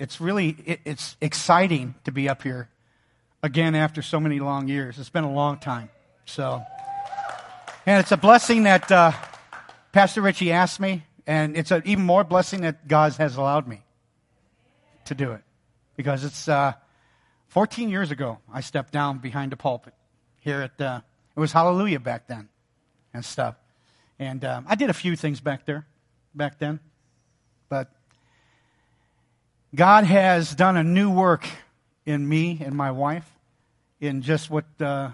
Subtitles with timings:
[0.00, 2.68] it's really it, it's exciting to be up here
[3.42, 4.98] again after so many long years.
[4.98, 5.90] It's been a long time.
[6.24, 6.62] So,
[7.86, 9.12] and it's a blessing that uh,
[9.92, 13.82] Pastor Richie asked me, and it's an even more blessing that God has allowed me
[15.04, 15.42] to do it
[15.96, 16.72] because it's uh,
[17.48, 19.92] 14 years ago I stepped down behind the pulpit
[20.38, 21.00] here at uh,
[21.36, 22.48] it was Hallelujah back then
[23.12, 23.54] and stuff,
[24.18, 25.86] and um, I did a few things back there
[26.34, 26.80] back then,
[27.68, 27.92] but
[29.74, 31.46] God has done a new work
[32.04, 33.28] in me and my wife
[34.00, 35.10] in just what uh,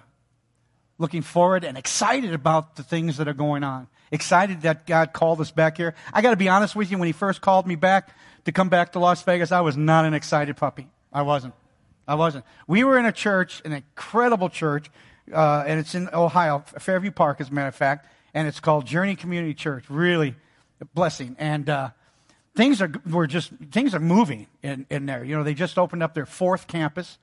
[0.99, 3.89] looking forward and excited about the things that are going on.
[4.11, 5.95] Excited that God called us back here.
[6.13, 8.69] I got to be honest with you, when He first called me back to come
[8.69, 10.89] back to Las Vegas, I was not an excited puppy.
[11.13, 11.55] I wasn't.
[12.09, 12.45] I wasn't.
[12.69, 14.91] We were in a church, an incredible church,
[15.35, 18.87] uh, and it's in Ohio, Fairview Park, as a matter of fact, and it's called
[18.87, 19.85] Journey Community Church.
[19.91, 20.37] Really
[20.81, 21.35] a blessing.
[21.39, 21.91] And uh,
[22.57, 25.23] things are were just things are moving in, in there.
[25.23, 27.19] You know, they just opened up their fourth campus.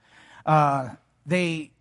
[0.45, 0.89] Uh,
[1.25, 1.71] they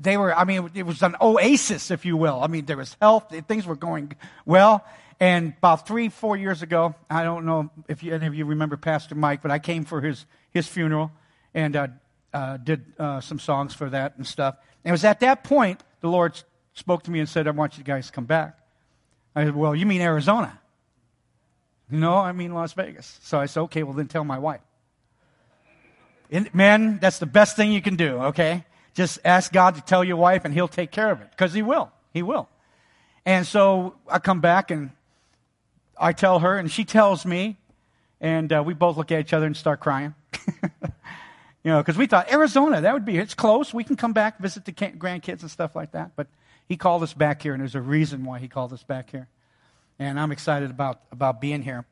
[0.00, 2.42] they were, I mean, it was an oasis, if you will.
[2.42, 4.84] I mean, there was health, things were going well.
[5.20, 8.78] And about three, four years ago, I don't know if you, any of you remember
[8.78, 11.12] Pastor Mike, but I came for his, his funeral
[11.52, 11.88] and uh,
[12.32, 14.56] uh, did uh, some songs for that and stuff.
[14.82, 16.40] And it was at that point the Lord
[16.72, 18.58] spoke to me and said, I want you guys to come back.
[19.36, 20.59] I said, Well, you mean Arizona?
[21.90, 23.18] No, I mean Las Vegas.
[23.22, 24.60] So I said, Okay, well, then tell my wife.
[26.30, 28.64] And, that's the best thing you can do, okay?
[28.94, 31.30] Just ask God to tell your wife and he'll take care of it.
[31.30, 31.90] Because he will.
[32.12, 32.48] He will.
[33.24, 34.90] And so I come back and
[35.98, 37.56] I tell her and she tells me.
[38.20, 40.14] And uh, we both look at each other and start crying.
[41.64, 43.72] you know, because we thought Arizona, that would be, it's close.
[43.72, 46.12] We can come back, visit the grandkids and stuff like that.
[46.16, 46.26] But
[46.68, 49.26] he called us back here, and there's a reason why he called us back here.
[50.00, 51.84] And I'm excited about, about being here.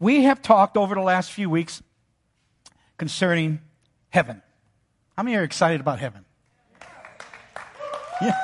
[0.00, 1.82] We have talked over the last few weeks
[2.96, 3.60] concerning
[4.08, 4.40] heaven.
[5.18, 6.24] How many are excited about heaven?
[8.22, 8.34] Yeah.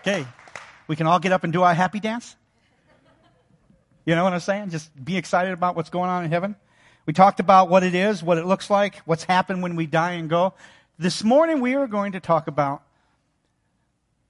[0.00, 0.26] Okay.
[0.86, 2.36] We can all get up and do our happy dance.
[4.04, 4.68] You know what I'm saying?
[4.68, 6.56] Just be excited about what's going on in heaven.
[7.06, 10.12] We talked about what it is, what it looks like, what's happened when we die
[10.12, 10.52] and go.
[10.98, 12.82] This morning we are going to talk about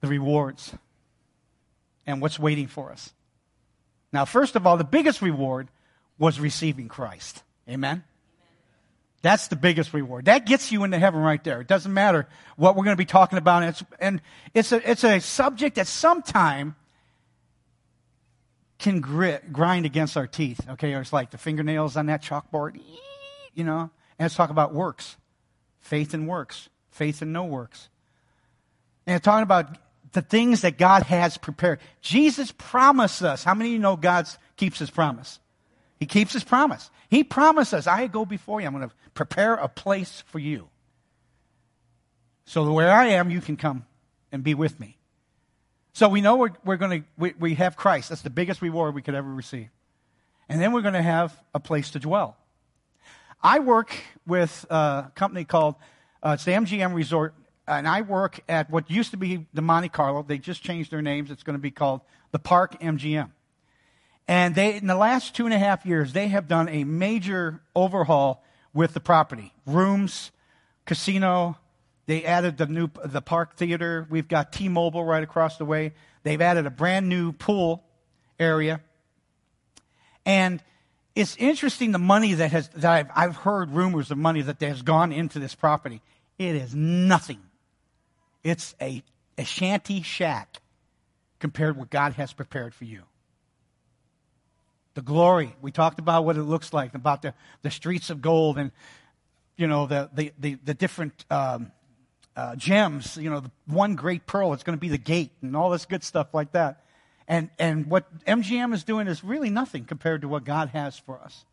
[0.01, 0.75] the rewards
[2.07, 3.13] and what's waiting for us.
[4.13, 5.69] Now, first of all, the biggest reward
[6.19, 7.43] was receiving Christ.
[7.69, 8.05] Amen?
[9.23, 10.25] That's the biggest reward.
[10.25, 11.61] That gets you into heaven right there.
[11.61, 12.27] It doesn't matter
[12.57, 13.63] what we're going to be talking about.
[13.63, 14.23] And it's, and
[14.55, 16.75] it's, a, it's a subject that sometime
[18.79, 20.61] can grit, grind against our teeth.
[20.71, 22.81] Okay, or it's like the fingernails on that chalkboard,
[23.55, 23.81] you know.
[23.81, 23.91] And
[24.25, 25.17] let's talk about works,
[25.81, 27.91] faith and works, faith and no works.
[29.07, 29.77] And it's talking about
[30.13, 31.81] the things that God has prepared.
[32.01, 33.45] Jesus promised us.
[33.45, 35.39] How many of you know God keeps his promise?
[35.99, 36.91] He keeps his promise.
[37.09, 38.67] He promised us, I go before you.
[38.67, 40.69] I'm going to prepare a place for you.
[42.45, 43.85] So where I am, you can come
[44.33, 44.97] and be with me.
[45.93, 48.09] So we know we're, we're going to, we, we have Christ.
[48.09, 49.69] That's the biggest reward we could ever receive.
[50.49, 52.37] And then we're going to have a place to dwell.
[53.43, 53.95] I work
[54.27, 55.77] with a company called,
[56.23, 57.35] uh, it's the MGM Resort,
[57.71, 60.23] and I work at what used to be the Monte Carlo.
[60.23, 61.31] They just changed their names.
[61.31, 62.01] It's going to be called
[62.33, 63.31] the Park MGM.
[64.27, 67.63] And they, in the last two and a half years, they have done a major
[67.75, 69.53] overhaul with the property.
[69.67, 70.31] Rooms,
[70.85, 71.57] casino.
[72.07, 74.07] They added the new, the park theater.
[74.11, 75.93] We've got T-Mobile right across the way.
[76.23, 77.85] They've added a brand new pool
[78.39, 78.81] area.
[80.27, 80.63] And
[81.15, 84.83] it's interesting the money that has, that I've, I've heard rumors of money that has
[84.83, 86.03] gone into this property.
[86.39, 87.41] It is nothing.
[88.43, 89.03] It's a,
[89.37, 90.59] a shanty shack
[91.39, 93.03] compared to what God has prepared for you
[94.95, 95.55] the glory.
[95.63, 98.71] We talked about what it looks like, about the, the streets of gold and,
[99.57, 101.73] you know, the, the, the, the different um,
[102.37, 105.57] uh, gems, you know, the one great pearl, it's going to be the gate and
[105.57, 106.85] all this good stuff like that.
[107.29, 111.19] And, and what MGM is doing is really nothing compared to what God has for
[111.21, 111.45] us.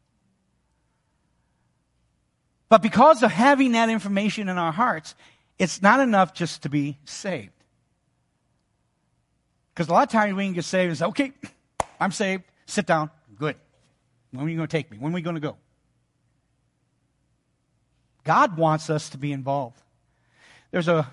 [2.69, 5.15] But because of having that information in our hearts,
[5.59, 7.51] it's not enough just to be saved.
[9.73, 11.31] Because a lot of times we can get saved and say, okay,
[11.99, 13.55] I'm saved, sit down, Good.
[14.31, 14.97] When are you going to take me?
[14.97, 15.57] When are we going to go?
[18.23, 19.79] God wants us to be involved.
[20.71, 21.09] There's a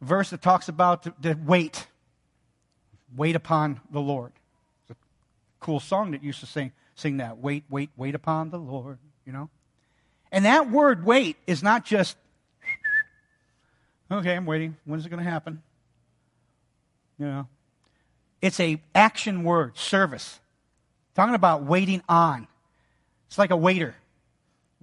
[0.00, 1.86] verse that talks about the, wait.
[3.16, 4.32] Wait upon the Lord.
[4.82, 4.96] It's a
[5.60, 7.38] cool song that used to sing, sing that.
[7.38, 9.48] Wait, wait, wait upon the Lord, you know?
[10.30, 12.16] And that word wait is not just,
[14.10, 14.76] okay, I'm waiting.
[14.84, 15.62] When's it going to happen?
[17.18, 17.48] You know?
[18.42, 20.40] It's a action word, service.
[21.14, 22.46] Talking about waiting on.
[23.26, 23.94] It's like a waiter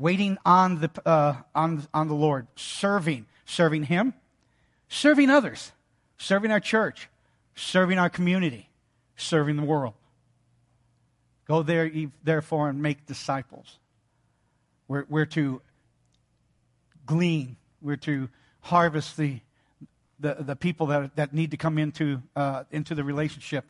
[0.01, 4.13] waiting on the, uh, on, on the Lord, serving, serving Him,
[4.89, 5.71] serving others,
[6.17, 7.07] serving our church,
[7.55, 8.67] serving our community,
[9.15, 9.93] serving the world.
[11.47, 11.89] Go there,
[12.23, 13.77] therefore, and make disciples.
[14.87, 15.61] We're, we're to
[17.05, 18.29] glean, we're to
[18.61, 19.39] harvest the,
[20.19, 23.65] the, the people that, that need to come into, uh, into the relationship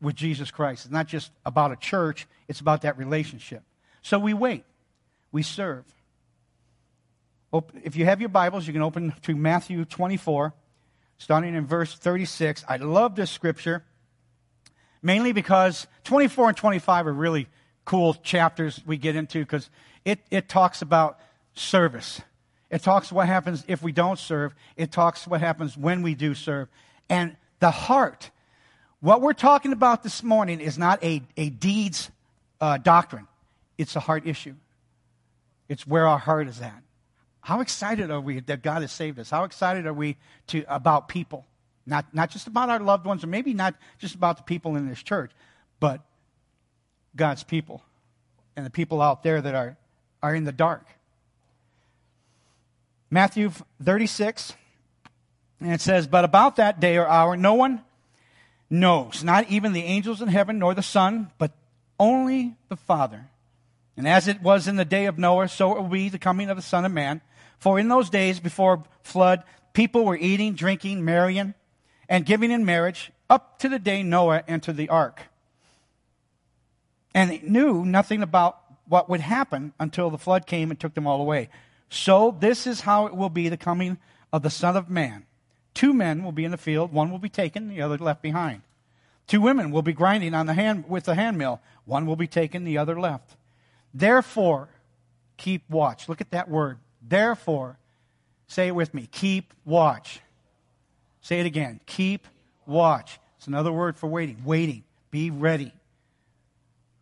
[0.00, 0.86] with Jesus Christ.
[0.86, 3.62] It's not just about a church, it's about that relationship.
[4.02, 4.64] So we wait,
[5.32, 5.84] we serve.
[7.84, 10.52] If you have your Bibles, you can open to Matthew 24,
[11.18, 12.64] starting in verse 36.
[12.68, 13.84] I love this scripture,
[15.02, 17.46] mainly because 24 and 25 are really
[17.84, 19.70] cool chapters we get into because
[20.04, 21.18] it, it talks about
[21.54, 22.20] service.
[22.74, 24.52] It talks what happens if we don't serve.
[24.76, 26.66] It talks what happens when we do serve.
[27.08, 28.32] And the heart,
[28.98, 32.10] what we're talking about this morning is not a, a deeds
[32.60, 33.28] uh, doctrine.
[33.78, 34.56] It's a heart issue.
[35.68, 36.82] It's where our heart is at.
[37.42, 39.30] How excited are we that God has saved us?
[39.30, 40.16] How excited are we
[40.48, 41.46] to, about people?
[41.86, 44.88] Not, not just about our loved ones, or maybe not just about the people in
[44.88, 45.30] this church,
[45.78, 46.00] but
[47.14, 47.84] God's people
[48.56, 49.76] and the people out there that are,
[50.24, 50.84] are in the dark.
[53.14, 54.54] Matthew 36,
[55.60, 57.80] and it says, But about that day or hour, no one
[58.68, 61.52] knows, not even the angels in heaven, nor the Son, but
[62.00, 63.26] only the Father.
[63.96, 66.56] And as it was in the day of Noah, so will be the coming of
[66.56, 67.20] the Son of Man.
[67.60, 69.44] For in those days before flood,
[69.74, 71.54] people were eating, drinking, marrying,
[72.08, 75.22] and giving in marriage up to the day Noah entered the ark.
[77.14, 78.58] And they knew nothing about
[78.88, 81.48] what would happen until the flood came and took them all away.
[81.94, 83.98] So this is how it will be the coming
[84.32, 85.26] of the Son of Man.
[85.74, 88.62] Two men will be in the field, one will be taken, the other left behind.
[89.28, 92.64] Two women will be grinding on the hand with the handmill, one will be taken,
[92.64, 93.36] the other left.
[93.94, 94.70] Therefore,
[95.36, 96.08] keep watch.
[96.08, 96.78] Look at that word.
[97.00, 97.78] Therefore,
[98.48, 99.08] say it with me.
[99.12, 100.18] Keep watch.
[101.20, 101.78] Say it again.
[101.86, 102.26] Keep
[102.66, 103.20] watch.
[103.38, 104.42] It's another word for waiting.
[104.44, 104.82] Waiting.
[105.12, 105.72] Be ready.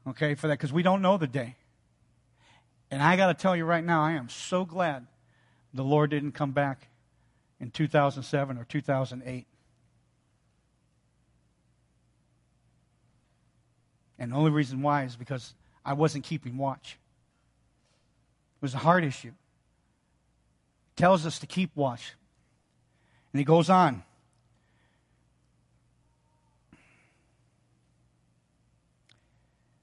[0.06, 1.56] Okay, for that, because we don't know the day.
[2.92, 5.06] And I got to tell you right now, I am so glad
[5.72, 6.88] the Lord didn't come back
[7.58, 9.46] in 2007 or 2008.
[14.18, 15.54] And the only reason why is because
[15.86, 16.98] I wasn't keeping watch.
[18.56, 19.28] It was a heart issue.
[19.28, 22.12] It tells us to keep watch.
[23.32, 24.02] And he goes on.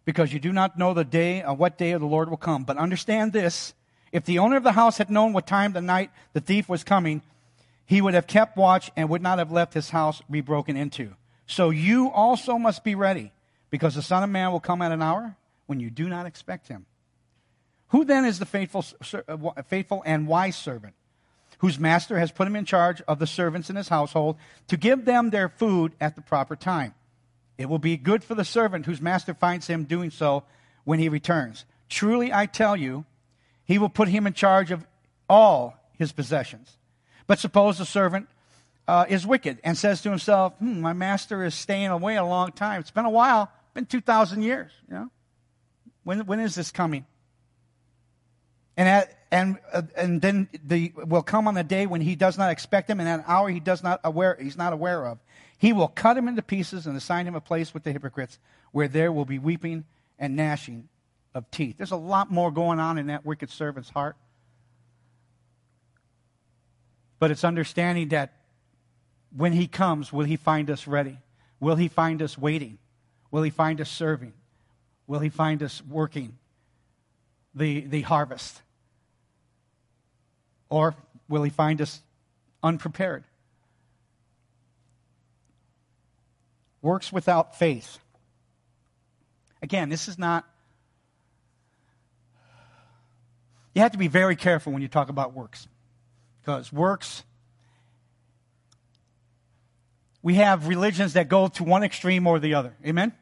[0.09, 2.63] Because you do not know the day or what day of the Lord will come.
[2.63, 3.75] But understand this
[4.11, 6.83] if the owner of the house had known what time the night the thief was
[6.83, 7.21] coming,
[7.85, 11.13] he would have kept watch and would not have left his house be broken into.
[11.45, 13.31] So you also must be ready,
[13.69, 15.35] because the Son of Man will come at an hour
[15.67, 16.87] when you do not expect him.
[17.89, 18.83] Who then is the faithful,
[19.13, 20.95] uh, faithful and wise servant,
[21.59, 24.37] whose master has put him in charge of the servants in his household
[24.69, 26.95] to give them their food at the proper time?
[27.59, 30.43] It will be good for the servant whose master finds him doing so
[30.85, 31.65] when he returns.
[31.89, 33.03] Truly, I tell you,
[33.65, 34.87] he will put him in charge of
[35.29, 36.77] all his possessions.
[37.27, 38.29] But suppose the servant
[38.87, 42.53] uh, is wicked and says to himself, hmm, My master is staying away a long
[42.53, 42.79] time.
[42.79, 44.71] It's been a while, been 2,000 years.
[44.87, 45.11] You know?
[46.03, 47.05] when, when is this coming?
[48.77, 52.37] And, at, and, uh, and then the, will come on a day when he does
[52.37, 55.19] not expect him, and an hour he does not aware, he's not aware of.
[55.59, 58.39] He will cut him into pieces and assign him a place with the hypocrites
[58.71, 59.83] where there will be weeping
[60.17, 60.87] and gnashing
[61.35, 61.75] of teeth.
[61.77, 64.15] There's a lot more going on in that wicked servant's heart.
[67.19, 68.31] But it's understanding that
[69.35, 71.17] when he comes, will he find us ready?
[71.59, 72.77] Will he find us waiting?
[73.29, 74.33] Will he find us serving?
[75.07, 76.37] Will he find us working
[77.53, 78.61] the, the harvest?
[80.69, 80.95] Or
[81.27, 82.01] will he find us
[82.63, 83.25] unprepared?
[86.81, 87.99] Works without faith.
[89.61, 90.45] Again, this is not.
[93.73, 95.67] You have to be very careful when you talk about works.
[96.41, 97.23] Because works,
[100.21, 102.75] we have religions that go to one extreme or the other.
[102.85, 103.13] Amen?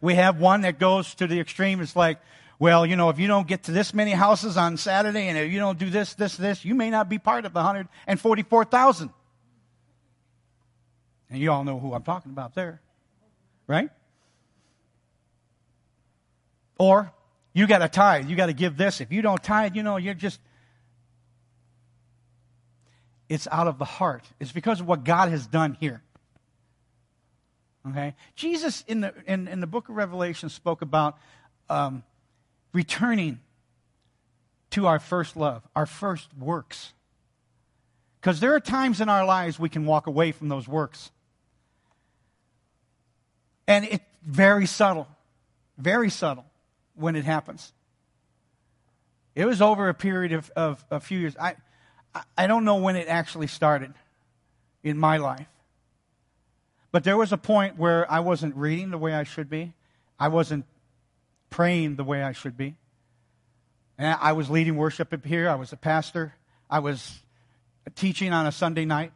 [0.00, 1.80] We have one that goes to the extreme.
[1.80, 2.18] It's like,
[2.58, 5.52] well, you know, if you don't get to this many houses on Saturday and if
[5.52, 9.10] you don't do this, this, this, you may not be part of the 144,000.
[11.30, 12.81] And you all know who I'm talking about there
[13.66, 13.90] right?
[16.78, 17.12] Or
[17.52, 18.28] you got to tithe.
[18.28, 19.00] You got to give this.
[19.00, 20.40] If you don't tithe, you know, you're just.
[23.28, 24.24] It's out of the heart.
[24.40, 26.02] It's because of what God has done here.
[27.88, 28.14] Okay?
[28.36, 31.18] Jesus in the, in, in the book of Revelation spoke about
[31.68, 32.02] um,
[32.72, 33.40] returning
[34.70, 36.92] to our first love, our first works.
[38.20, 41.10] Because there are times in our lives we can walk away from those works.
[43.66, 45.08] And it's very subtle,
[45.78, 46.44] very subtle
[46.94, 47.72] when it happens.
[49.34, 51.36] It was over a period of, of a few years.
[51.40, 51.54] I,
[52.36, 53.94] I don't know when it actually started
[54.82, 55.46] in my life.
[56.90, 59.72] But there was a point where I wasn't reading the way I should be.
[60.18, 60.66] I wasn't
[61.48, 62.76] praying the way I should be.
[63.96, 65.48] And I was leading worship up here.
[65.48, 66.34] I was a pastor.
[66.68, 67.22] I was
[67.94, 69.12] teaching on a Sunday night.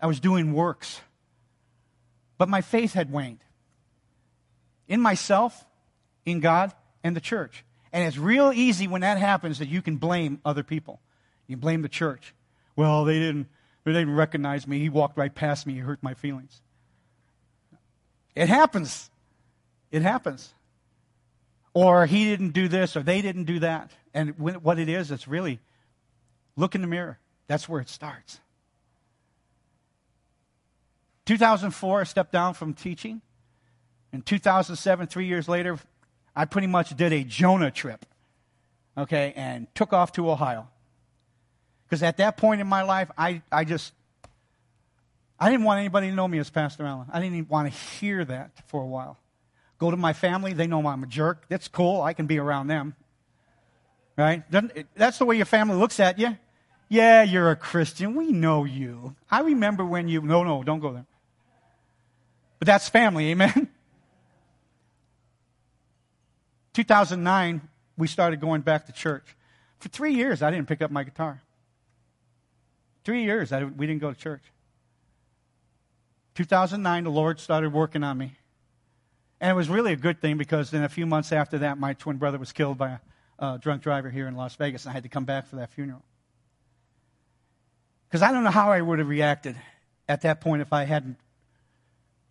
[0.00, 1.00] I was doing works.
[2.38, 3.40] But my faith had waned
[4.88, 5.64] in myself,
[6.26, 6.72] in God,
[7.02, 7.64] and the church.
[7.92, 11.00] And it's real easy when that happens that you can blame other people.
[11.46, 12.34] You blame the church.
[12.76, 13.46] Well, they didn't,
[13.84, 14.80] they didn't recognize me.
[14.80, 15.74] He walked right past me.
[15.74, 16.60] He hurt my feelings.
[18.34, 19.10] It happens.
[19.92, 20.52] It happens.
[21.72, 23.90] Or he didn't do this, or they didn't do that.
[24.12, 25.60] And when, what it is, it's really
[26.56, 27.18] look in the mirror.
[27.46, 28.40] That's where it starts.
[31.26, 33.20] 2004, I stepped down from teaching.
[34.12, 35.78] In 2007, three years later,
[36.36, 38.04] I pretty much did a Jonah trip,
[38.96, 40.68] okay, and took off to Ohio.
[41.84, 43.92] Because at that point in my life, I, I just,
[45.38, 47.08] I didn't want anybody to know me as Pastor Allen.
[47.12, 49.18] I didn't even want to hear that for a while.
[49.78, 51.46] Go to my family, they know I'm a jerk.
[51.48, 52.00] That's cool.
[52.00, 52.94] I can be around them.
[54.16, 54.44] Right?
[54.94, 56.36] That's the way your family looks at you.
[56.88, 58.14] Yeah, you're a Christian.
[58.14, 59.16] We know you.
[59.30, 61.06] I remember when you, no, no, don't go there.
[62.64, 63.52] But that's family, amen?
[66.72, 67.60] 2009,
[67.98, 69.36] we started going back to church.
[69.80, 71.42] For three years, I didn't pick up my guitar.
[73.04, 74.40] Three years, I, we didn't go to church.
[76.36, 78.32] 2009, the Lord started working on me.
[79.42, 81.92] And it was really a good thing because then a few months after that, my
[81.92, 82.98] twin brother was killed by
[83.38, 85.56] a, a drunk driver here in Las Vegas, and I had to come back for
[85.56, 86.02] that funeral.
[88.08, 89.54] Because I don't know how I would have reacted
[90.08, 91.18] at that point if I hadn't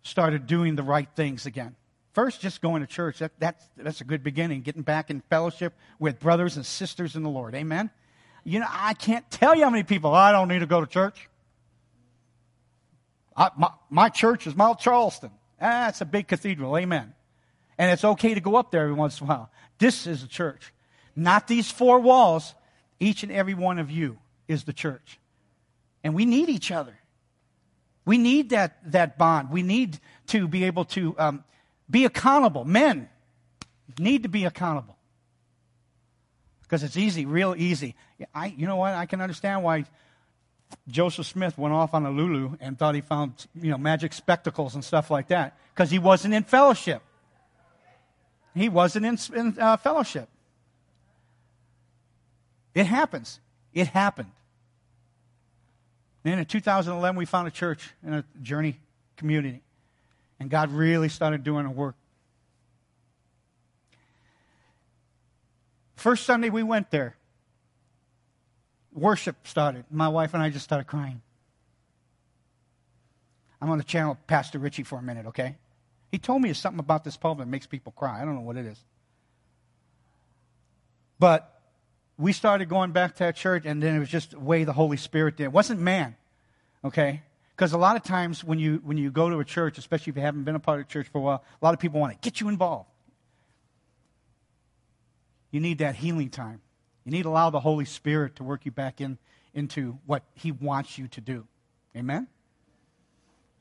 [0.04, 1.74] started doing the right things again.
[2.12, 3.18] First, just going to church.
[3.18, 4.62] That, that's, that's a good beginning.
[4.62, 7.56] Getting back in fellowship with brothers and sisters in the Lord.
[7.56, 7.90] Amen?
[8.44, 10.80] You know, I can't tell you how many people, oh, I don't need to go
[10.80, 11.28] to church.
[13.36, 15.32] I, my, my church is Mount Charleston.
[15.58, 16.76] That's a big cathedral.
[16.76, 17.14] Amen.
[17.78, 19.50] And it's okay to go up there every once in a while.
[19.78, 20.72] This is a church.
[21.16, 22.54] Not these four walls.
[23.00, 25.18] Each and every one of you is the church.
[26.04, 26.96] And we need each other.
[28.04, 29.50] We need that, that bond.
[29.50, 31.44] We need to be able to um,
[31.88, 32.64] be accountable.
[32.64, 33.08] Men
[33.98, 34.96] need to be accountable.
[36.62, 37.94] Because it's easy, real easy.
[38.34, 38.94] I, you know what?
[38.94, 39.84] I can understand why
[40.88, 44.74] Joseph Smith went off on a Lulu and thought he found you know, magic spectacles
[44.74, 45.56] and stuff like that.
[45.74, 47.02] Because he wasn't in fellowship.
[48.54, 50.28] He wasn't in, in uh, fellowship.
[52.74, 53.40] It happens.
[53.72, 54.30] It happened.
[56.24, 58.80] Then in 2011, we found a church in a journey
[59.16, 59.60] community.
[60.40, 61.94] And God really started doing a work.
[65.96, 67.14] First Sunday we went there,
[68.92, 69.84] worship started.
[69.90, 71.22] My wife and I just started crying.
[73.60, 75.56] I'm going to channel Pastor Richie for a minute, okay?
[76.10, 78.20] He told me something about this pulpit that makes people cry.
[78.20, 78.78] I don't know what it is.
[81.18, 81.53] But
[82.16, 84.72] we started going back to that church, and then it was just the way the
[84.72, 85.44] Holy Spirit did.
[85.44, 86.16] It wasn't man,
[86.84, 87.22] okay?
[87.56, 90.16] Because a lot of times when you, when you go to a church, especially if
[90.16, 92.12] you haven't been a part of church for a while, a lot of people want
[92.12, 92.88] to get you involved.
[95.50, 96.60] You need that healing time.
[97.04, 99.18] You need to allow the Holy Spirit to work you back in,
[99.52, 101.46] into what He wants you to do.
[101.96, 102.26] Amen?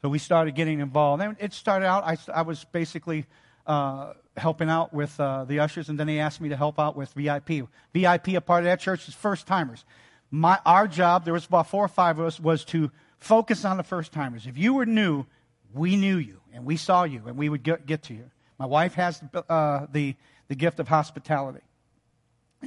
[0.01, 1.21] So we started getting involved.
[1.21, 3.25] And it started out, I, I was basically
[3.67, 6.95] uh, helping out with uh, the ushers, and then they asked me to help out
[6.95, 7.67] with VIP.
[7.93, 9.85] VIP, a part of that church, is first timers.
[10.31, 13.77] My, our job, there was about four or five of us, was to focus on
[13.77, 14.47] the first timers.
[14.47, 15.25] If you were new,
[15.73, 18.29] we knew you and we saw you and we would get, get to you.
[18.59, 20.15] My wife has uh, the,
[20.47, 21.61] the gift of hospitality.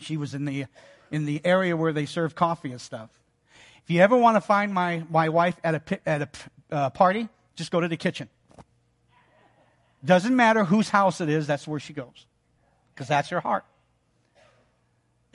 [0.00, 0.66] She was in the,
[1.10, 3.10] in the area where they serve coffee and stuff.
[3.84, 6.28] If you ever want to find my, my wife at a, at a
[6.74, 8.28] uh, party, just go to the kitchen.
[10.04, 12.26] Doesn't matter whose house it is, that's where she goes.
[12.94, 13.64] Because that's her heart.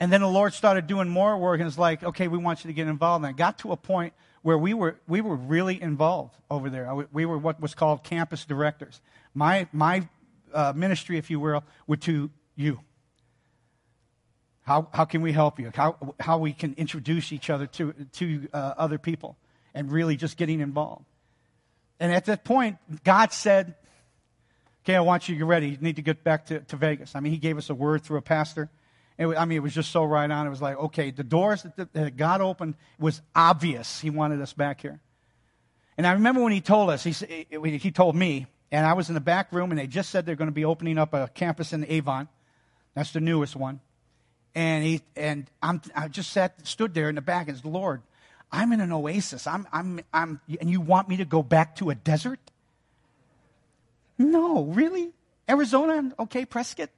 [0.00, 2.68] And then the Lord started doing more work and it's like, okay, we want you
[2.68, 3.24] to get involved.
[3.24, 6.92] And I got to a point where we were, we were really involved over there.
[7.12, 9.00] We were what was called campus directors.
[9.32, 10.08] My, my
[10.52, 12.80] uh, ministry, if you will, would to you.
[14.62, 15.70] How, how can we help you?
[15.74, 19.36] How, how we can introduce each other to, to uh, other people
[19.74, 21.04] and really just getting involved.
[22.00, 23.76] And at that point, God said
[24.84, 25.68] Okay, I want you to get ready.
[25.70, 27.14] You need to get back to, to Vegas.
[27.14, 28.68] I mean, he gave us a word through a pastor.
[29.16, 30.46] It, I mean, it was just so right on.
[30.46, 34.00] It was like, okay, the doors that, that God opened was obvious.
[34.00, 35.00] He wanted us back here.
[35.96, 39.14] And I remember when he told us, he, he told me, and I was in
[39.14, 41.72] the back room, and they just said they're going to be opening up a campus
[41.72, 42.28] in Avon.
[42.94, 43.80] That's the newest one.
[44.54, 48.02] And he and I'm, I just sat, stood there in the back and said, Lord,
[48.50, 49.46] I'm in an oasis.
[49.46, 52.40] I'm, I'm, I'm, and you want me to go back to a desert?
[54.22, 55.12] No, really?
[55.48, 56.12] Arizona?
[56.18, 56.90] Okay, Prescott?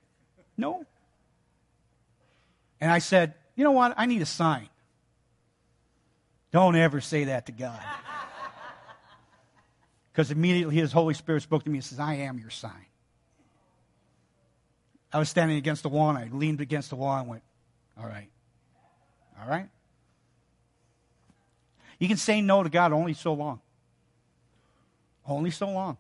[0.56, 0.84] No.
[2.80, 3.94] And I said, you know what?
[3.96, 4.68] I need a sign.
[6.52, 7.80] Don't ever say that to God.
[10.12, 12.86] Because immediately his Holy Spirit spoke to me and says, I am your sign.
[15.12, 17.42] I was standing against the wall and I leaned against the wall and went,
[17.98, 18.28] All right.
[19.42, 19.68] All right.
[21.98, 23.60] You can say no to God only so long.
[25.26, 25.96] Only so long.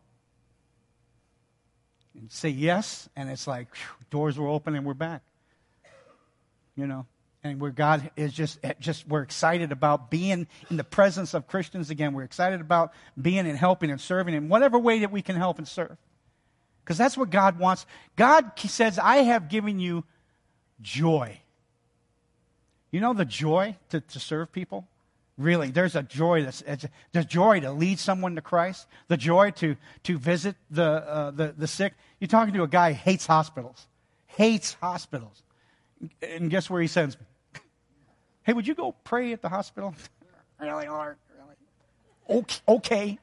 [2.14, 5.22] And say yes, and it's like whew, doors were open and we're back.
[6.76, 7.06] You know,
[7.44, 11.46] and where God is just, eh, just, we're excited about being in the presence of
[11.46, 12.14] Christians again.
[12.14, 15.58] We're excited about being and helping and serving in whatever way that we can help
[15.58, 15.96] and serve.
[16.82, 17.86] Because that's what God wants.
[18.16, 20.04] God says, I have given you
[20.80, 21.38] joy.
[22.90, 24.88] You know the joy to, to serve people?
[25.36, 26.62] Really, there's a joy that's
[27.12, 31.54] the joy to lead someone to Christ, the joy to to visit the uh, the
[31.56, 31.94] the sick.
[32.20, 33.88] You're talking to a guy who hates hospitals,
[34.26, 35.42] hates hospitals,
[36.22, 37.26] and guess where he sends me?
[38.44, 39.94] Hey, would you go pray at the hospital?
[40.60, 41.16] really, Lord,
[42.28, 42.44] really?
[42.68, 43.18] Okay,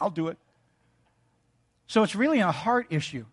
[0.00, 0.36] I'll do it.
[1.86, 3.24] So it's really a heart issue.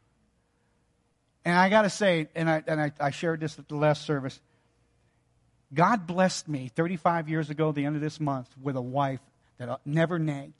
[1.43, 4.05] And I got to say, and, I, and I, I shared this at the last
[4.05, 4.39] service.
[5.75, 9.19] God blessed me 35 years ago, the end of this month, with a wife
[9.57, 10.53] that uh, never nagged,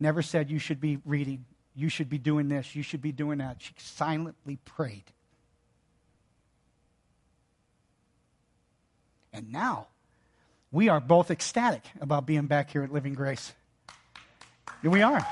[0.00, 1.44] never said, You should be reading,
[1.76, 3.56] you should be doing this, you should be doing that.
[3.60, 5.04] She silently prayed.
[9.32, 9.86] And now,
[10.72, 13.52] we are both ecstatic about being back here at Living Grace.
[14.82, 15.24] Here we are.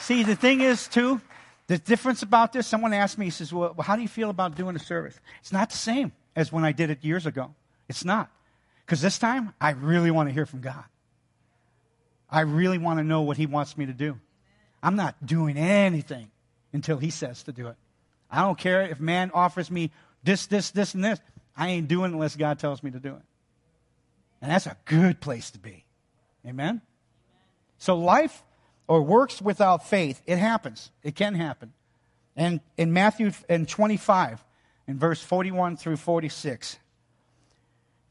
[0.00, 1.20] See, the thing is, too,
[1.66, 4.54] the difference about this, someone asked me, he says, well, how do you feel about
[4.54, 5.18] doing a service?
[5.40, 7.54] It's not the same as when I did it years ago.
[7.88, 8.30] It's not.
[8.84, 10.84] Because this time, I really want to hear from God.
[12.30, 14.18] I really want to know what He wants me to do.
[14.82, 16.30] I'm not doing anything
[16.72, 17.76] until He says to do it.
[18.30, 19.90] I don't care if man offers me
[20.22, 21.18] this, this, this, and this.
[21.56, 23.22] I ain't doing it unless God tells me to do it.
[24.42, 25.84] And that's a good place to be.
[26.46, 26.82] Amen?
[27.78, 28.42] So life
[28.86, 30.90] or works without faith, it happens.
[31.02, 31.72] It can happen.
[32.36, 34.44] And in Matthew in 25,
[34.86, 36.78] in verse 41 through 46,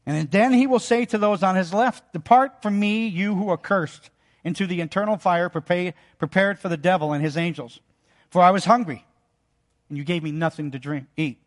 [0.06, 3.48] and then he will say to those on his left, Depart from me, you who
[3.48, 4.10] are cursed,
[4.42, 7.80] into the eternal fire prepared for the devil and his angels.
[8.28, 9.06] For I was hungry,
[9.88, 11.38] and you gave me nothing to drink, eat.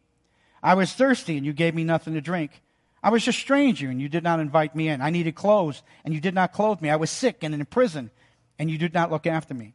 [0.63, 2.63] I was thirsty, and you gave me nothing to drink.
[3.03, 5.01] I was a stranger, and you did not invite me in.
[5.01, 6.89] I needed clothes, and you did not clothe me.
[6.89, 8.09] I was sick and in prison,
[8.59, 9.73] and you did not look after me.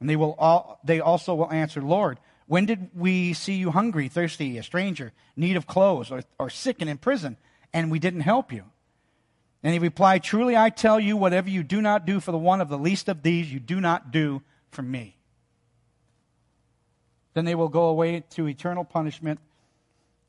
[0.00, 4.08] And they, will all, they also will answer, Lord, when did we see you hungry,
[4.08, 7.36] thirsty, a stranger, need of clothes, or, or sick and in prison,
[7.72, 8.64] and we didn't help you?
[9.62, 12.60] And he replied, Truly I tell you, whatever you do not do for the one
[12.60, 15.16] of the least of these, you do not do for me.
[17.32, 19.40] Then they will go away to eternal punishment,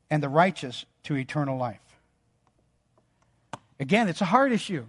[0.08, 1.80] and the righteous to eternal life.
[3.78, 4.86] Again, it's a hard issue,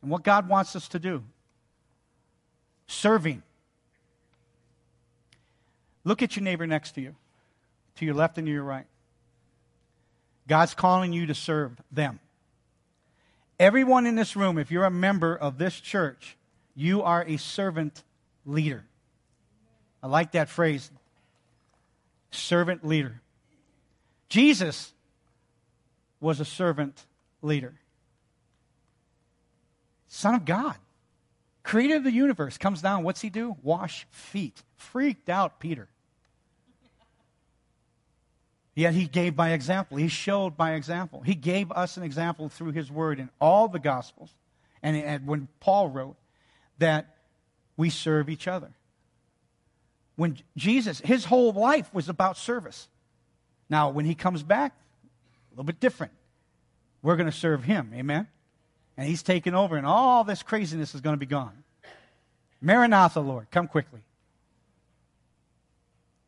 [0.00, 1.24] and what God wants us to do
[2.86, 3.42] serving.
[6.04, 7.14] Look at your neighbor next to you,
[7.96, 8.86] to your left and to your right.
[10.46, 12.20] God's calling you to serve them.
[13.58, 16.36] Everyone in this room, if you're a member of this church,
[16.74, 18.02] you are a servant
[18.44, 18.84] leader.
[20.02, 20.90] I like that phrase
[22.30, 23.20] servant leader.
[24.28, 24.92] Jesus
[26.20, 27.06] was a servant
[27.40, 27.74] leader.
[30.08, 30.76] Son of God
[31.64, 33.02] creator of the universe, comes down.
[33.02, 33.56] What's he do?
[33.62, 34.62] Wash feet.
[34.76, 35.88] Freaked out Peter.
[38.76, 39.96] Yet he gave by example.
[39.96, 41.22] He showed by example.
[41.22, 44.30] He gave us an example through his word in all the Gospels.
[44.82, 46.16] And, and when Paul wrote
[46.78, 47.16] that
[47.76, 48.70] we serve each other.
[50.16, 52.88] When Jesus, his whole life was about service.
[53.68, 56.12] Now, when he comes back, a little bit different.
[57.02, 57.92] We're going to serve him.
[57.94, 58.28] Amen?
[58.96, 61.64] And he's taken over, and all this craziness is going to be gone.
[62.60, 64.00] Maranatha, Lord, come quickly.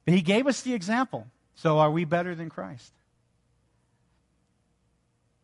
[0.04, 1.26] But he gave us the example.
[1.54, 2.92] So are we better than Christ?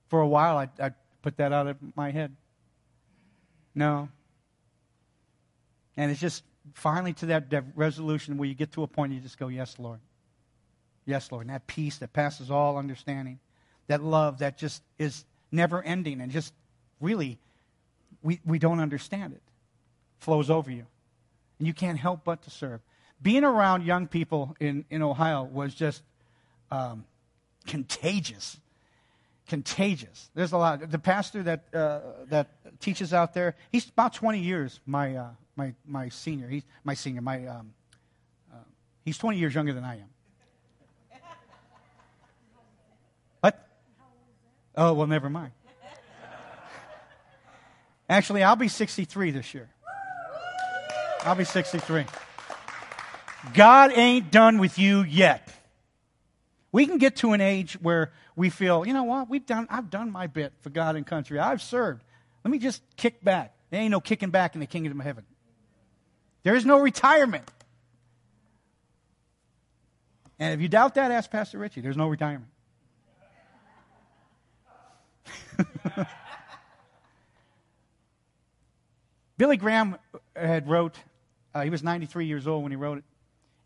[0.09, 0.91] For a while, I, I
[1.23, 2.37] put that out of my head.
[3.75, 4.09] No.
[5.97, 9.39] And it's just finally to that, resolution where you get to a point you just
[9.39, 10.01] go, Yes, Lord.
[11.05, 11.47] Yes, Lord.
[11.47, 13.41] And that peace that passes all understanding,
[13.89, 16.53] that love that just is never ending and just
[17.03, 17.39] really,
[18.23, 19.43] we, we don't understand it,
[20.19, 20.87] flows over you.
[21.59, 22.81] And you can't help but to serve.
[23.21, 26.03] Being around young people in, in Ohio was just
[26.71, 27.05] um,
[27.67, 28.59] contagious.
[29.49, 30.31] Contagious.
[30.35, 30.91] There's a lot.
[30.91, 32.49] The pastor that, uh, that
[32.81, 36.49] teaches out there, he's about 20 years my, uh, my, my senior.
[36.49, 37.21] He's my senior.
[37.21, 37.75] My, um,
[38.53, 38.57] uh,
[39.05, 40.09] he's 20 years younger than I am.
[43.41, 43.69] What?
[44.77, 45.53] Oh, well, never mind.
[48.13, 49.71] Actually, I'll be 63 this year.
[51.23, 52.05] I'll be 63.
[53.55, 55.51] God ain't done with you yet.
[56.73, 59.89] We can get to an age where we feel, you know what, we've done, I've
[59.89, 61.39] done my bit for God and country.
[61.39, 62.05] I've served.
[62.45, 63.55] Let me just kick back.
[63.71, 65.25] There ain't no kicking back in the kingdom of heaven.
[66.43, 67.51] There is no retirement.
[70.39, 71.81] And if you doubt that, ask Pastor Richie.
[71.81, 72.51] There's no retirement.
[79.43, 79.97] Billy Graham
[80.37, 80.97] had wrote,
[81.53, 83.05] uh, he was 93 years old when he wrote it,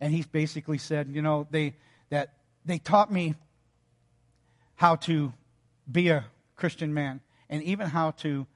[0.01, 1.77] and he basically said, you know, they,
[2.09, 2.33] that
[2.65, 3.35] they taught me
[4.77, 5.35] how to
[5.93, 6.25] be a
[6.57, 8.47] Christian man and even how to,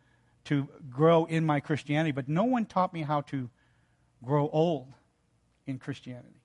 [0.44, 3.50] to grow in my Christianity, but no one taught me how to
[4.24, 4.90] grow old
[5.66, 6.40] in Christianity.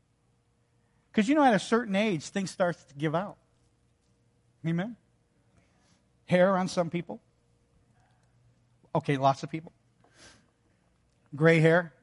[1.10, 3.38] Because you know, at a certain age, things start to give out.
[4.68, 4.98] Amen?
[6.26, 7.22] Hair on some people.
[8.94, 9.72] Okay, lots of people.
[11.36, 11.94] Gray hair,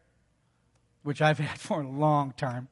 [1.02, 2.68] which I've had for a long time.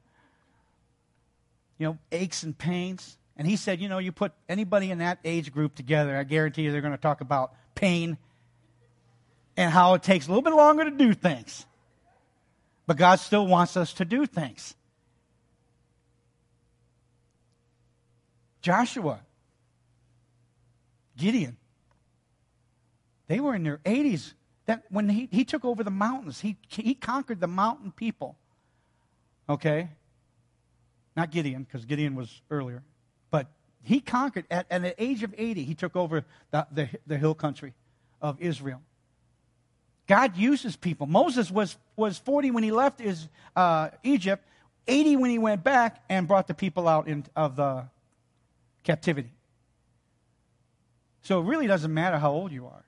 [1.79, 3.17] You know, aches and pains.
[3.37, 6.63] And he said, you know, you put anybody in that age group together, I guarantee
[6.63, 8.19] you they're going to talk about pain
[9.57, 11.65] and how it takes a little bit longer to do things.
[12.87, 14.75] But God still wants us to do things.
[18.63, 19.21] Joshua,
[21.17, 21.57] Gideon,
[23.29, 24.35] they were in their 80s.
[24.71, 28.37] That when he, he took over the mountains, he, he conquered the mountain people.
[29.49, 29.89] Okay?
[31.17, 32.85] Not Gideon, because Gideon was earlier.
[33.33, 33.49] But
[33.83, 37.35] he conquered, at, at the age of 80, he took over the, the, the hill
[37.35, 37.75] country
[38.23, 38.81] of Israel.
[40.07, 41.09] God uses people.
[41.09, 44.47] Moses was, was 40 when he left his, uh, Egypt,
[44.87, 47.89] 80 when he went back and brought the people out in, of the
[48.85, 49.33] captivity.
[51.23, 52.85] So it really doesn't matter how old you are.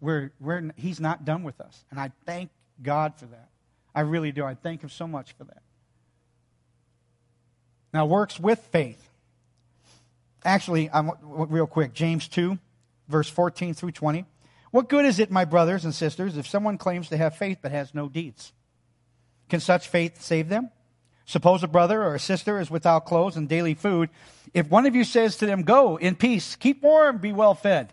[0.00, 1.84] We're, we're, he's not done with us.
[1.90, 2.50] And I thank
[2.82, 3.48] God for that.
[3.94, 4.44] I really do.
[4.44, 5.62] I thank him so much for that.
[7.92, 9.04] Now, works with faith.
[10.44, 12.58] Actually, I'm, real quick, James 2,
[13.08, 14.24] verse 14 through 20.
[14.70, 17.72] What good is it, my brothers and sisters, if someone claims to have faith but
[17.72, 18.52] has no deeds?
[19.48, 20.70] Can such faith save them?
[21.26, 24.10] Suppose a brother or a sister is without clothes and daily food.
[24.54, 27.92] If one of you says to them, Go in peace, keep warm, be well fed,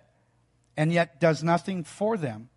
[0.78, 2.50] and yet does nothing for them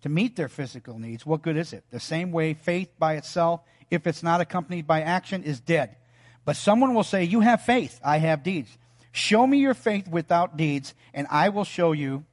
[0.00, 1.84] to meet their physical needs, what good is it?
[1.90, 3.60] The same way faith by itself,
[3.90, 5.96] if it's not accompanied by action, is dead.
[6.44, 8.78] But someone will say, You have faith, I have deeds.
[9.12, 12.24] Show me your faith without deeds, and I will show you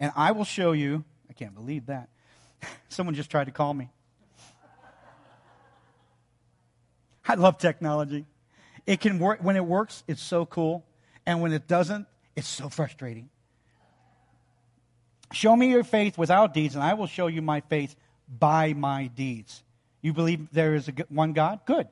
[0.00, 1.04] and I will show you.
[1.30, 2.10] I can't believe that.
[2.88, 3.90] Someone just tried to call me.
[7.28, 8.26] I love technology.
[8.86, 10.84] It can work when it works, it's so cool.
[11.26, 13.28] And when it doesn't, it's so frustrating.
[15.32, 17.96] Show me your faith without deeds, and I will show you my faith
[18.28, 19.62] by my deeds.
[20.00, 21.60] You believe there is one God?
[21.66, 21.88] Good.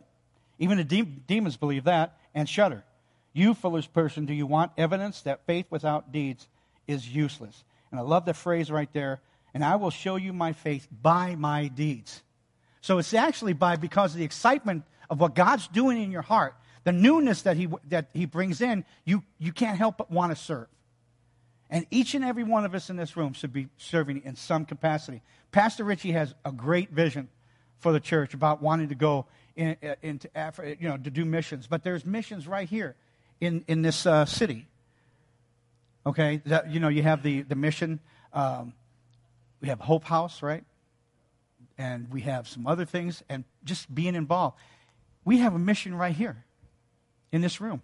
[0.59, 2.85] Even the de- demons believe that and shudder.
[3.33, 6.47] You foolish person, do you want evidence that faith without deeds
[6.87, 7.65] is useless?
[7.91, 9.21] And I love the phrase right there.
[9.55, 12.23] And I will show you my faith by my deeds.
[12.81, 16.55] So it's actually by because of the excitement of what God's doing in your heart,
[16.85, 20.37] the newness that He, that he brings in, you, you can't help but want to
[20.37, 20.67] serve.
[21.71, 24.67] And each and every one of us in this room should be serving in some
[24.67, 25.23] capacity.
[25.53, 27.29] Pastor Richie has a great vision
[27.79, 31.25] for the church about wanting to go in, uh, into Africa, you know, to do
[31.25, 31.67] missions.
[31.67, 32.95] But there's missions right here
[33.41, 34.67] in, in this uh, city.
[36.05, 38.01] Okay, that, you know, you have the, the mission.
[38.33, 38.75] Um,
[39.61, 40.65] we have Hope House, right?
[41.79, 44.59] And we have some other things, and just being involved.
[45.25, 46.45] We have a mission right here
[47.33, 47.83] in this room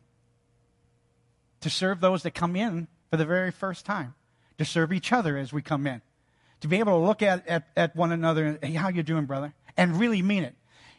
[1.61, 4.15] to serve those that come in for the very first time,
[4.59, 6.01] to serve each other as we come in,
[6.61, 9.25] to be able to look at, at, at one another and, hey, how you doing,
[9.25, 9.53] brother?
[9.77, 10.55] And really mean it.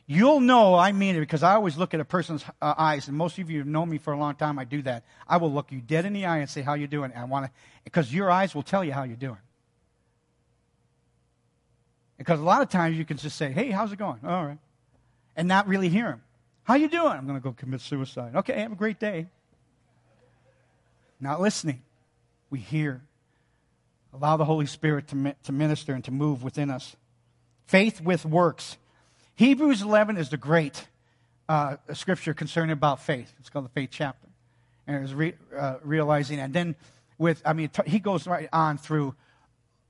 [0.05, 3.15] You'll know I mean it because I always look at a person's uh, eyes, and
[3.15, 4.57] most of you have known me for a long time.
[4.57, 5.05] I do that.
[5.27, 7.25] I will look you dead in the eye and say, "How you doing?" And I
[7.25, 7.51] want to,
[7.83, 9.37] because your eyes will tell you how you're doing.
[12.19, 14.19] Because a lot of times you can just say, hey, how's it going?
[14.25, 14.57] All right.
[15.37, 16.21] And not really hear him.
[16.63, 17.11] How you doing?
[17.13, 18.35] I'm going to go commit suicide.
[18.35, 19.27] Okay, have a great day.
[21.19, 21.81] Not listening.
[22.49, 23.01] We hear.
[24.13, 26.95] Allow the Holy Spirit to, to minister and to move within us.
[27.65, 28.77] Faith with works.
[29.35, 30.87] Hebrews 11 is the great
[31.47, 33.33] uh, scripture concerning about faith.
[33.39, 34.27] It's called the faith chapter.
[34.87, 36.75] And it was re, uh, realizing, and then
[37.19, 39.13] with, I mean, he goes right on through,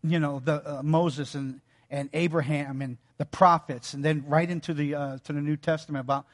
[0.03, 4.73] you know, the uh, Moses and, and Abraham and the prophets, and then right into
[4.73, 6.25] the, uh, to the New Testament about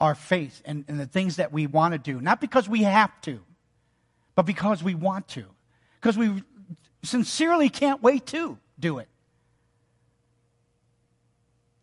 [0.00, 2.20] our faith and, and the things that we want to do.
[2.20, 3.40] Not because we have to,
[4.34, 5.44] but because we want to.
[6.00, 6.42] Because we
[7.02, 9.08] sincerely can't wait to do it.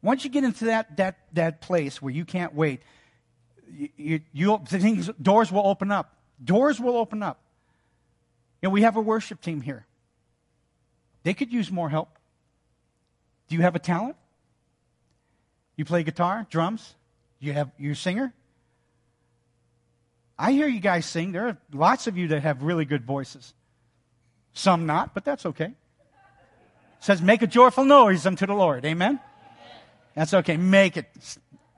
[0.02, 2.82] Once you get into that, that, that place where you can't wait,
[3.96, 6.16] you, you, things, doors will open up.
[6.44, 7.40] Doors will open up.
[8.62, 9.86] You know, we have a worship team here.
[11.24, 12.18] They could use more help.
[13.48, 14.16] Do you have a talent?
[15.76, 16.96] You play guitar, drums?
[17.42, 18.34] You have you singer?
[20.38, 21.34] I hear you guys sing.
[21.34, 23.54] There are lots of you that have really good voices.
[24.54, 25.66] Some not, but that's okay.
[25.66, 25.74] It
[27.00, 28.86] says, make a joyful noise unto the Lord.
[28.86, 29.20] Amen?
[30.16, 30.56] That's okay.
[30.56, 31.08] Make it.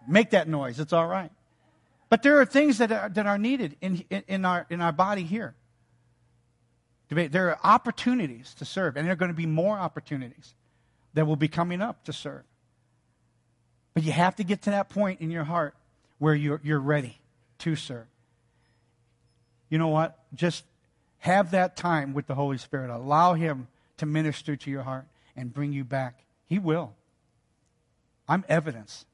[0.08, 0.80] Make that noise.
[0.80, 1.32] It's all right.
[2.10, 4.92] But there are things that are, that are needed in, in, in, our, in our
[4.92, 5.56] body here.
[7.10, 10.56] There are opportunities to serve, and there are going to be more opportunities
[11.14, 12.44] that will be coming up to serve.
[13.94, 15.76] But you have to get to that point in your heart
[16.20, 17.18] where you're, you're ready
[17.60, 18.06] to serve.
[19.70, 20.20] You know what?
[20.34, 20.64] Just
[21.20, 22.90] have that time with the Holy Spirit.
[22.90, 26.24] Allow Him to minister to your heart and bring you back.
[26.48, 26.94] He will.
[28.28, 29.06] I'm evidence.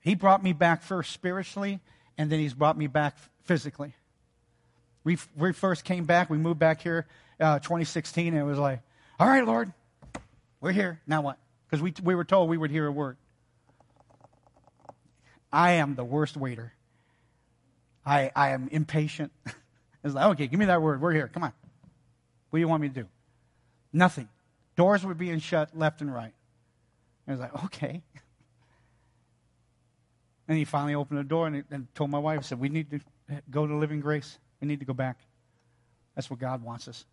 [0.00, 1.80] He brought me back first spiritually,
[2.18, 3.94] and then He's brought me back physically.
[5.04, 7.06] We, we first came back, we moved back here
[7.40, 8.80] uh, 2016, and it was like,
[9.18, 9.72] all right, Lord,
[10.60, 11.00] we're here.
[11.06, 11.38] Now what?
[11.66, 13.16] Because we, we were told we would hear a word.
[15.52, 16.72] I am the worst waiter.
[18.04, 19.32] I, I am impatient.
[20.04, 21.00] it's like, okay, give me that word.
[21.00, 21.28] We're here.
[21.28, 21.52] Come on.
[22.50, 23.06] What do you want me to do?
[23.92, 24.28] Nothing.
[24.76, 26.32] Doors were being shut left and right.
[27.28, 28.02] I was like, okay.
[30.48, 33.00] And he finally opened the door and, and told my wife, said, we need to
[33.48, 34.38] go to Living Grace.
[34.60, 35.18] We need to go back.
[36.14, 37.06] That's what God wants us.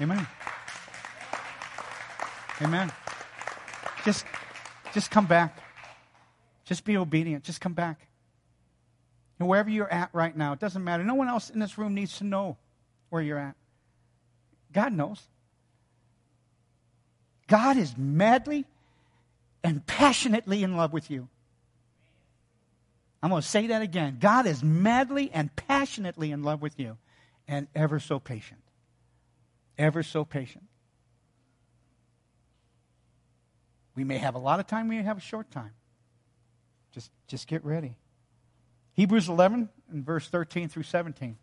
[0.00, 0.26] Amen.
[2.62, 2.90] Amen.
[4.04, 4.24] Just,
[4.94, 5.58] just come back.
[6.70, 7.42] Just be obedient.
[7.42, 8.06] Just come back.
[9.40, 11.02] And wherever you're at right now, it doesn't matter.
[11.02, 12.58] No one else in this room needs to know
[13.08, 13.56] where you're at.
[14.72, 15.20] God knows.
[17.48, 18.66] God is madly
[19.64, 21.26] and passionately in love with you.
[23.20, 24.18] I'm going to say that again.
[24.20, 26.98] God is madly and passionately in love with you
[27.48, 28.60] and ever so patient.
[29.76, 30.66] Ever so patient.
[33.96, 35.72] We may have a lot of time, we may have a short time.
[36.92, 37.96] Just, just get ready.
[38.94, 41.36] Hebrews 11 and verse 13 through 17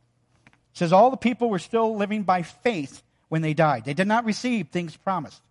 [0.74, 3.86] says, All the people were still living by faith when they died.
[3.86, 5.42] They did not receive things promised.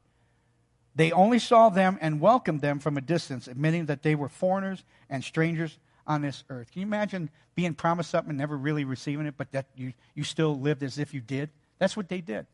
[0.95, 4.83] They only saw them and welcomed them from a distance, admitting that they were foreigners
[5.11, 6.71] and strangers on this earth.
[6.73, 10.25] Can you imagine being promised something and never really receiving it, but that you, you
[10.25, 11.51] still lived as if you did?
[11.79, 12.47] That's what they did.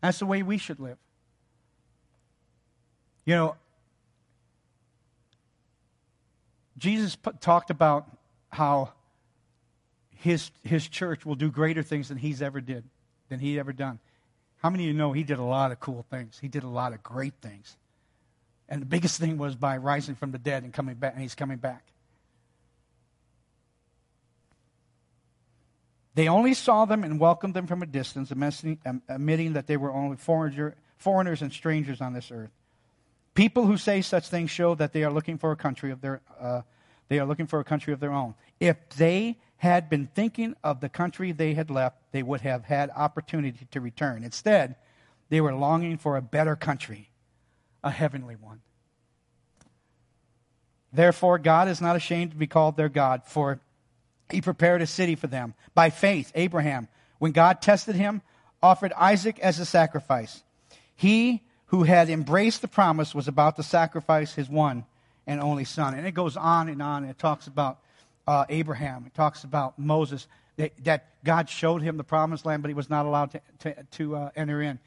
[0.00, 0.98] That's the way we should live.
[3.24, 3.56] You know,
[6.78, 8.06] Jesus put, talked about
[8.50, 8.92] how
[10.16, 12.84] his, his church will do greater things than he's ever did,
[13.28, 13.98] than he ever done.
[14.58, 16.38] How many of you know he did a lot of cool things?
[16.40, 17.76] He did a lot of great things.
[18.68, 21.34] And the biggest thing was by rising from the dead and coming back, and he's
[21.34, 21.84] coming back.
[26.14, 30.16] They only saw them and welcomed them from a distance, admitting that they were only
[30.16, 32.52] foreigners and strangers on this earth.
[33.34, 36.22] People who say such things show that they are looking for a country of their,
[36.40, 36.62] uh,
[37.08, 38.34] they are looking for a country of their own.
[38.60, 42.90] If they had been thinking of the country they had left, they would have had
[42.94, 44.22] opportunity to return.
[44.22, 44.76] Instead,
[45.30, 47.10] they were longing for a better country,
[47.82, 48.60] a heavenly one.
[50.92, 53.60] Therefore, God is not ashamed to be called their God, for
[54.30, 55.54] he prepared a city for them.
[55.74, 58.22] By faith, Abraham, when God tested him,
[58.62, 60.42] offered Isaac as a sacrifice.
[60.94, 64.84] He who had embraced the promise was about to sacrifice his one
[65.26, 65.94] and only son.
[65.94, 67.02] And it goes on and on.
[67.02, 67.78] And it talks about
[68.26, 69.04] uh, Abraham.
[69.06, 70.26] It talks about Moses.
[70.56, 73.82] That, that, God showed him the promised land, but he was not allowed to, to,
[73.92, 74.78] to uh, enter in.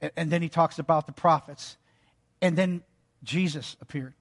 [0.00, 1.76] And, and then he talks about the prophets.
[2.40, 2.82] And then
[3.22, 4.14] Jesus appeared.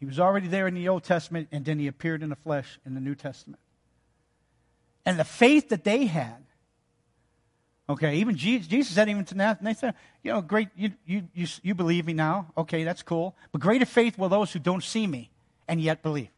[0.00, 2.78] He was already there in the Old Testament, and then he appeared in the flesh
[2.84, 3.60] in the New Testament.
[5.06, 6.44] And the faith that they had
[7.88, 9.94] Okay, even Jesus, Jesus said even to Nathan,
[10.24, 12.52] you know, great, you, you, you, you believe me now.
[12.58, 13.36] Okay, that's cool.
[13.52, 15.30] But greater faith will those who don't see me
[15.68, 16.30] and yet believe.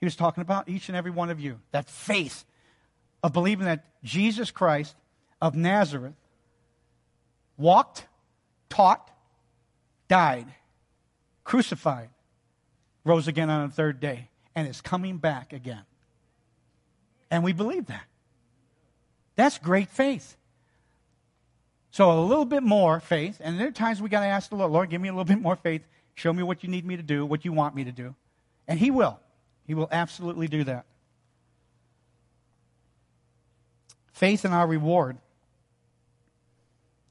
[0.00, 1.60] He was talking about each and every one of you.
[1.70, 2.44] That faith
[3.22, 4.96] of believing that Jesus Christ
[5.40, 6.14] of Nazareth
[7.56, 8.06] walked,
[8.68, 9.08] taught,
[10.08, 10.46] died,
[11.44, 12.10] crucified,
[13.04, 15.82] rose again on the third day, and is coming back again.
[17.30, 18.04] And we believe that.
[19.36, 20.36] That's great faith.
[21.90, 24.56] So a little bit more faith, and there are times we got to ask the
[24.56, 25.82] Lord, Lord, give me a little bit more faith.
[26.14, 28.14] Show me what you need me to do, what you want me to do.
[28.66, 29.20] And He will.
[29.66, 30.86] He will absolutely do that.
[34.12, 35.18] Faith in our reward.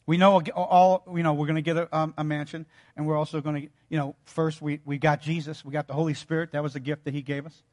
[0.06, 2.66] We know all, you know, we're going to get a, um, a, mansion,
[2.98, 5.94] and we're also going to, you know, first we, we got Jesus, we got the
[5.94, 6.52] Holy Spirit.
[6.52, 7.64] That was a gift that He gave us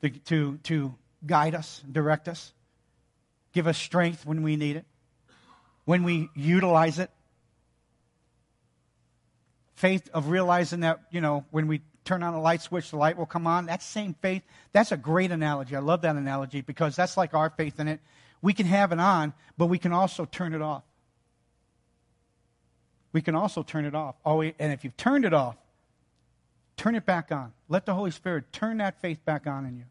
[0.00, 2.52] to, to, to guide us, direct us
[3.52, 4.84] give us strength when we need it,
[5.84, 7.10] when we utilize it.
[9.74, 13.16] Faith of realizing that, you know, when we turn on a light switch, the light
[13.16, 13.66] will come on.
[13.66, 15.76] That same faith, that's a great analogy.
[15.76, 18.00] I love that analogy because that's like our faith in it.
[18.40, 20.82] We can have it on, but we can also turn it off.
[23.12, 24.16] We can also turn it off.
[24.24, 25.56] Oh, and if you've turned it off,
[26.76, 27.52] turn it back on.
[27.68, 29.84] Let the Holy Spirit turn that faith back on in you.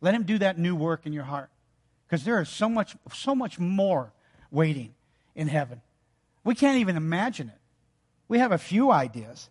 [0.00, 1.50] Let Him do that new work in your heart
[2.08, 4.12] because there is so much, so much more
[4.50, 4.94] waiting
[5.34, 5.82] in heaven.
[6.42, 7.60] We can't even imagine it.
[8.28, 9.50] We have a few ideas.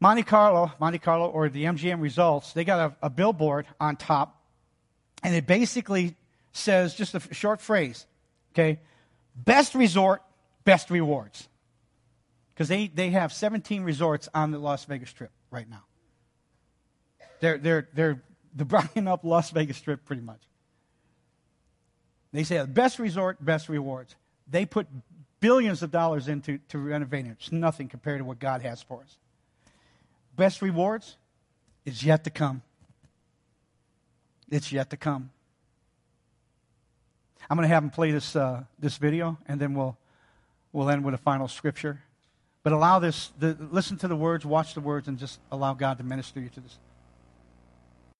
[0.00, 4.42] Monte Carlo, Monte Carlo, or the MGM Resorts, they got a, a billboard on top,
[5.22, 6.16] and it basically
[6.52, 8.04] says just a short phrase,
[8.52, 8.80] okay?
[9.36, 10.22] Best resort,
[10.64, 11.48] best rewards.
[12.52, 15.84] Because they, they have 17 resorts on the Las Vegas Strip right now.
[17.40, 18.22] They're, they're, they're,
[18.54, 20.40] they're up Las Vegas Strip pretty much.
[22.36, 24.14] They say best resort, best rewards.
[24.46, 24.86] They put
[25.40, 27.38] billions of dollars into to renovating it.
[27.40, 29.16] It's nothing compared to what God has for us.
[30.36, 31.16] Best rewards
[31.86, 32.60] is yet to come.
[34.50, 35.30] It's yet to come.
[37.48, 39.96] I'm going to have them play this, uh, this video, and then we'll,
[40.74, 42.02] we'll end with a final scripture.
[42.62, 45.96] But allow this, the, listen to the words, watch the words, and just allow God
[45.96, 46.76] to minister you to this.